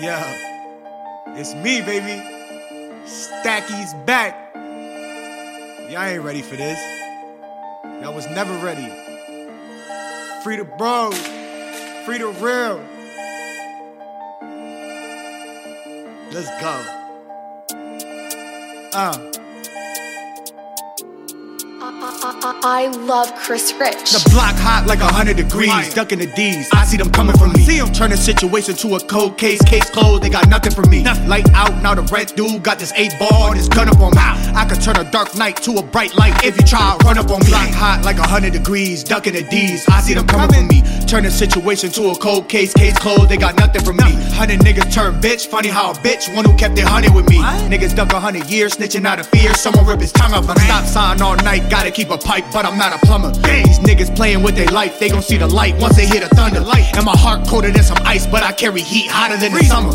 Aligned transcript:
Yeah, 0.00 0.24
it's 1.36 1.54
me, 1.54 1.80
baby. 1.80 2.20
Stacky's 3.06 3.94
back. 4.04 4.52
Y'all 5.90 6.02
ain't 6.02 6.24
ready 6.24 6.42
for 6.42 6.56
this. 6.56 6.78
Y'all 8.02 8.14
was 8.14 8.26
never 8.30 8.52
ready. 8.64 8.88
Free 10.42 10.56
the 10.56 10.64
bros, 10.64 11.16
free 12.04 12.18
the 12.18 12.28
real. 12.40 12.82
Let's 16.32 16.50
go. 16.60 16.84
Uh. 18.92 19.43
I 21.96 22.88
love 23.06 23.32
Chris 23.36 23.72
Rich. 23.78 24.10
The 24.10 24.30
block 24.32 24.56
hot 24.56 24.86
like 24.86 24.98
a 25.00 25.06
hundred 25.06 25.36
degrees, 25.36 25.94
ducking 25.94 26.18
the 26.18 26.26
D's. 26.26 26.68
I 26.72 26.84
see 26.84 26.96
them 26.96 27.10
coming 27.10 27.36
from 27.36 27.52
me. 27.52 27.60
See 27.64 27.78
them 27.78 27.92
turn 27.92 28.10
the 28.10 28.16
situation 28.16 28.74
to 28.76 28.96
a 28.96 29.00
cold 29.00 29.38
case, 29.38 29.62
case 29.62 29.88
closed. 29.90 30.22
They 30.22 30.28
got 30.28 30.48
nothing 30.48 30.72
for 30.72 30.82
me. 30.86 31.04
Light 31.26 31.48
out, 31.54 31.82
now 31.82 31.94
the 31.94 32.02
red 32.02 32.34
dude 32.34 32.62
got 32.62 32.78
this 32.78 32.92
eight 32.96 33.14
ball, 33.18 33.54
this 33.54 33.68
gun 33.68 33.88
up 33.88 34.00
on 34.00 34.10
me. 34.10 34.18
I 34.18 34.66
could 34.68 34.80
turn 34.80 34.96
a 34.96 35.08
dark 35.10 35.36
night 35.36 35.56
to 35.62 35.78
a 35.78 35.82
bright 35.82 36.16
light 36.16 36.44
if 36.44 36.56
you 36.56 36.64
try 36.64 36.96
run 37.04 37.18
up 37.18 37.30
on 37.30 37.40
me. 37.40 37.50
Block 37.50 37.70
hot 37.70 38.04
like 38.04 38.18
a 38.18 38.26
hundred 38.26 38.54
degrees, 38.54 39.04
ducking 39.04 39.34
the 39.34 39.42
D's. 39.44 39.84
I 39.88 40.00
see 40.00 40.14
them 40.14 40.26
coming 40.26 40.48
from 40.52 40.66
me. 40.68 40.82
Turn 41.06 41.22
the 41.22 41.30
situation 41.30 41.90
to 41.92 42.10
a 42.10 42.16
cold 42.16 42.48
case, 42.48 42.72
case 42.74 42.98
closed. 42.98 43.28
They 43.28 43.36
got 43.36 43.56
nothing 43.56 43.84
for 43.84 43.92
me. 43.92 44.10
Hundred 44.34 44.60
niggas 44.60 44.92
turn 44.92 45.20
bitch. 45.20 45.46
Funny 45.46 45.68
how 45.68 45.92
a 45.92 45.94
bitch, 45.94 46.34
one 46.34 46.44
who 46.44 46.56
kept 46.56 46.78
it 46.78 46.84
hundred 46.84 47.14
with 47.14 47.28
me. 47.28 47.38
Niggas 47.70 47.94
duck 47.94 48.12
a 48.12 48.18
hundred 48.18 48.50
years, 48.50 48.76
snitching 48.76 49.06
out 49.06 49.20
of 49.20 49.26
fear. 49.26 49.54
Someone 49.54 49.86
rip 49.86 50.00
his 50.00 50.12
tongue 50.12 50.32
up. 50.32 50.48
I'm 50.48 50.56
stop 50.56 50.84
sign 50.84 51.22
all 51.22 51.36
night, 51.36 51.70
gotta 51.84 51.94
keep 51.94 52.10
a 52.10 52.16
pipe, 52.16 52.44
but 52.50 52.64
I'm 52.64 52.78
not 52.78 52.94
a 52.94 53.06
plumber. 53.06 53.30
These 53.30 53.78
niggas 53.80 54.13
playing 54.24 54.42
with 54.42 54.56
their 54.56 54.72
life, 54.80 54.98
they 54.98 55.10
gon' 55.10 55.20
see 55.20 55.36
the 55.36 55.46
light 55.46 55.76
once 55.76 55.96
they 55.96 56.06
hear 56.06 56.20
the 56.26 56.34
thunder. 56.34 56.60
Light. 56.60 56.96
And 56.96 57.04
my 57.04 57.14
heart 57.14 57.46
colder 57.46 57.70
than 57.70 57.84
some 57.84 57.98
ice, 58.06 58.26
but 58.26 58.42
I 58.42 58.52
carry 58.52 58.80
heat 58.80 59.10
hotter 59.10 59.36
than 59.36 59.52
the 59.52 59.62
summer. 59.64 59.92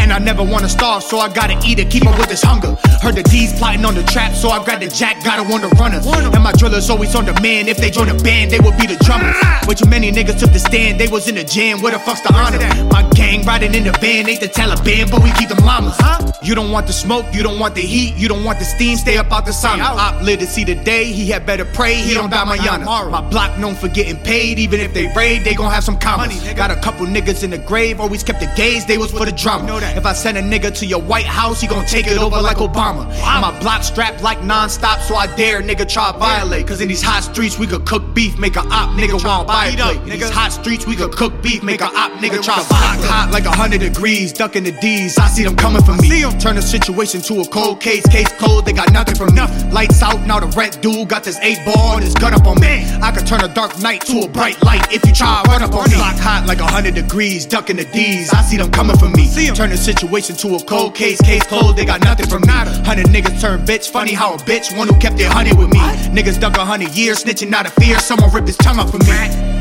And 0.00 0.12
I 0.12 0.18
never 0.18 0.42
wanna 0.42 0.68
starve, 0.68 1.04
so 1.04 1.20
I 1.20 1.28
gotta 1.28 1.56
eat 1.64 1.78
it, 1.78 1.88
keep 1.88 2.04
up 2.04 2.18
with 2.18 2.28
this 2.28 2.42
hunger. 2.42 2.74
Heard 3.02 3.14
the 3.14 3.22
D's 3.22 3.52
plotting 3.56 3.84
on 3.84 3.94
the 3.94 4.02
trap, 4.02 4.34
so 4.34 4.48
I 4.48 4.64
grabbed 4.64 4.82
the 4.82 4.88
jack, 4.88 5.22
gotta 5.22 5.44
want 5.48 5.62
the 5.62 5.68
runner. 5.78 6.00
And 6.34 6.42
my 6.42 6.50
drillers 6.52 6.90
always 6.90 7.14
on 7.14 7.24
demand. 7.26 7.68
If 7.68 7.76
they 7.76 7.90
join 7.90 8.08
the 8.08 8.20
band, 8.20 8.50
they 8.50 8.58
would 8.58 8.76
be 8.76 8.86
the 8.86 8.98
drummers. 9.04 9.36
But 9.64 9.78
too 9.78 9.88
many 9.88 10.10
niggas 10.10 10.40
took 10.40 10.50
the 10.50 10.58
stand, 10.58 10.98
they 10.98 11.06
was 11.06 11.28
in 11.28 11.36
the 11.36 11.44
jam. 11.44 11.80
Where 11.80 11.92
the 11.92 12.00
fuck's 12.00 12.22
the 12.22 12.34
honor? 12.34 12.58
My 12.90 13.08
gang 13.10 13.44
riding 13.44 13.74
in 13.74 13.84
the 13.84 13.92
van, 14.00 14.28
ain't 14.28 14.40
the 14.40 14.48
Taliban, 14.48 15.08
but 15.08 15.22
we 15.22 15.30
keep 15.38 15.50
them 15.50 15.64
llamas. 15.64 15.96
You 16.42 16.54
don't 16.56 16.72
want 16.72 16.86
the 16.88 16.92
smoke, 16.92 17.26
you 17.32 17.42
don't 17.44 17.60
want 17.60 17.74
the 17.76 17.82
heat, 17.82 18.16
you 18.16 18.26
don't 18.26 18.44
want 18.44 18.58
the 18.58 18.64
steam, 18.64 18.96
stay 18.96 19.18
up 19.18 19.30
out 19.30 19.44
the 19.44 19.52
sauna. 19.52 19.84
Op 19.84 20.22
live 20.22 20.40
to 20.40 20.46
see 20.46 20.64
the 20.64 20.74
day, 20.74 21.04
he 21.04 21.26
had 21.28 21.46
better 21.46 21.64
pray, 21.64 21.94
he 21.94 22.14
don't 22.14 22.30
die 22.30 22.44
mañana. 22.44 23.10
My 23.10 23.20
block 23.20 23.58
known 23.68 23.76
for 23.76 23.88
getting 23.88 24.16
paid, 24.16 24.58
even 24.58 24.80
if 24.80 24.94
they 24.94 25.12
raid, 25.14 25.44
they 25.44 25.54
gon' 25.54 25.70
have 25.70 25.84
some 25.84 25.98
commas. 25.98 26.52
Got 26.54 26.70
a 26.70 26.76
couple 26.76 27.06
niggas 27.06 27.44
in 27.44 27.50
the 27.50 27.58
grave, 27.58 28.00
always 28.00 28.22
kept 28.22 28.40
the 28.40 28.50
gaze, 28.56 28.86
they 28.86 28.98
was 28.98 29.10
for 29.10 29.26
the 29.26 29.32
drama. 29.32 29.78
If 29.96 30.06
I 30.06 30.12
send 30.12 30.38
a 30.38 30.42
nigga 30.42 30.76
to 30.78 30.86
your 30.86 31.00
White 31.00 31.26
House, 31.26 31.60
he 31.60 31.66
gon' 31.66 31.84
take 31.86 32.06
it 32.06 32.18
over 32.18 32.40
like 32.40 32.58
Obama. 32.58 33.04
And 33.10 33.42
my 33.42 33.58
block 33.60 33.82
strapped 33.82 34.22
like 34.22 34.42
non-stop, 34.42 35.00
so 35.00 35.14
I 35.14 35.26
dare 35.36 35.62
nigga 35.62 35.88
try 35.88 36.12
violate. 36.12 36.66
Cause 36.66 36.80
in 36.80 36.88
these 36.88 37.02
hot 37.02 37.22
streets, 37.22 37.58
we 37.58 37.66
could 37.66 37.84
cook 37.86 38.14
beef, 38.14 38.38
make 38.38 38.56
a 38.56 38.60
op 38.60 38.96
nigga 38.96 39.22
want 39.24 39.46
buy 39.46 39.66
a 39.66 39.76
plate. 39.76 40.00
In 40.02 40.18
these 40.18 40.30
hot 40.30 40.52
streets, 40.52 40.86
we 40.86 40.96
could 40.96 41.12
cook 41.12 41.42
beef, 41.42 41.62
make 41.62 41.80
a 41.80 41.86
op 41.86 42.12
nigga 42.22 42.42
try 42.42 42.56
block 42.56 42.98
hot 43.04 43.30
like 43.32 43.44
a 43.44 43.50
hundred 43.50 43.80
degrees, 43.80 44.32
ducking 44.32 44.64
the 44.64 44.72
D's. 44.72 45.18
I 45.18 45.28
see 45.28 45.44
them 45.44 45.56
coming 45.56 45.82
for 45.82 45.94
me. 45.96 46.08
Turn 46.38 46.56
the 46.56 46.62
situation 46.62 47.20
to 47.22 47.40
a 47.40 47.46
cold 47.48 47.80
case, 47.80 48.06
case 48.06 48.32
cold, 48.38 48.64
they 48.64 48.72
got 48.72 48.92
nothing 48.92 49.14
from 49.14 49.34
me. 49.34 49.42
Lights 49.70 50.02
out, 50.02 50.20
now 50.26 50.40
the 50.40 50.46
red 50.56 50.80
dude 50.80 51.08
got 51.08 51.24
this 51.24 51.38
eight 51.40 51.58
ball 51.64 51.94
and 51.94 52.04
his 52.04 52.14
gun 52.14 52.32
up 52.34 52.46
on 52.46 52.60
me. 52.60 52.84
I 53.02 53.12
could 53.12 53.26
turn 53.26 53.40
a 53.42 53.48
dark 53.58 53.76
night 53.80 54.00
to 54.02 54.20
a 54.20 54.28
bright 54.28 54.62
light 54.62 54.86
if 54.92 55.04
you 55.04 55.12
try 55.12 55.42
run 55.48 55.60
up 55.64 55.74
on 55.74 55.90
me. 55.90 55.96
Block 55.96 56.14
hot 56.14 56.46
like 56.46 56.60
a 56.60 56.66
hundred 56.66 56.94
degrees, 56.94 57.44
ducking 57.44 57.74
the 57.74 57.84
D's. 57.86 58.32
I 58.32 58.42
see 58.42 58.56
them 58.56 58.70
coming 58.70 58.96
for 58.96 59.08
me. 59.08 59.26
See 59.26 59.48
Turn 59.48 59.70
the 59.70 59.76
situation 59.76 60.36
to 60.36 60.54
a 60.54 60.62
cold 60.62 60.94
case, 60.94 61.20
case 61.20 61.42
closed, 61.44 61.76
they 61.76 61.84
got 61.84 62.00
nothing 62.04 62.28
from 62.28 62.42
me. 62.42 62.52
Hundred 62.52 63.06
niggas 63.06 63.40
turn 63.40 63.66
bitch, 63.66 63.90
funny 63.90 64.12
how 64.14 64.34
a 64.34 64.36
bitch, 64.38 64.76
one 64.78 64.86
who 64.86 64.96
kept 65.00 65.18
it 65.18 65.26
honey 65.26 65.52
with 65.54 65.70
me. 65.72 65.80
Niggas 66.14 66.38
duck 66.38 66.56
a 66.56 66.64
hundred 66.64 66.94
years, 66.94 67.24
snitching 67.24 67.52
out 67.52 67.66
of 67.66 67.72
fear, 67.74 67.98
someone 67.98 68.32
rip 68.32 68.46
his 68.46 68.56
tongue 68.56 68.78
off 68.78 68.92
for 68.92 68.98
me. 68.98 69.57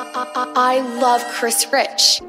I 0.00 0.80
love 1.00 1.24
Chris 1.32 1.66
Rich. 1.72 2.22